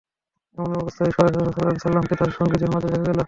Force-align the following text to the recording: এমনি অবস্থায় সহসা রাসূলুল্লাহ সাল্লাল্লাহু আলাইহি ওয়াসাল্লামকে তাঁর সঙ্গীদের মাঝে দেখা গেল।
এমনি 0.57 0.75
অবস্থায় 0.83 1.11
সহসা 1.15 1.19
রাসূলুল্লাহ 1.25 1.51
সাল্লাল্লাহু 1.53 1.63
আলাইহি 1.73 1.77
ওয়াসাল্লামকে 1.81 2.15
তাঁর 2.19 2.31
সঙ্গীদের 2.39 2.69
মাঝে 2.73 2.87
দেখা 2.93 3.05
গেল। 3.09 3.19